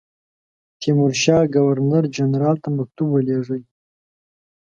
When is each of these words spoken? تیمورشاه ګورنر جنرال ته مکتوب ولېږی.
تیمورشاه 0.79 1.43
ګورنر 1.55 2.03
جنرال 2.15 2.57
ته 2.63 2.69
مکتوب 2.77 3.07
ولېږی. 3.11 3.61